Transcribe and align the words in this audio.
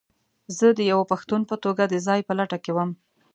زه 0.57 0.67
د 0.77 0.79
یوه 0.91 1.05
پښتون 1.11 1.41
په 1.49 1.55
توګه 1.63 1.83
د 1.87 1.95
ځاى 2.05 2.21
په 2.27 2.33
لټه 2.39 2.57
کې 2.63 2.71
وم. 2.75 2.91